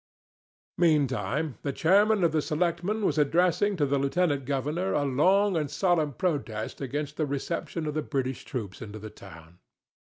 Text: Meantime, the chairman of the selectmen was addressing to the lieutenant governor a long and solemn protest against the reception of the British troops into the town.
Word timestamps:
Meantime, 0.79 1.59
the 1.61 1.71
chairman 1.71 2.23
of 2.23 2.31
the 2.31 2.41
selectmen 2.41 3.05
was 3.05 3.19
addressing 3.19 3.77
to 3.77 3.85
the 3.85 3.99
lieutenant 3.99 4.45
governor 4.45 4.93
a 4.93 5.05
long 5.05 5.55
and 5.55 5.69
solemn 5.69 6.11
protest 6.13 6.81
against 6.81 7.17
the 7.17 7.25
reception 7.27 7.85
of 7.85 7.93
the 7.93 8.01
British 8.01 8.43
troops 8.43 8.81
into 8.81 8.97
the 8.97 9.11
town. 9.11 9.59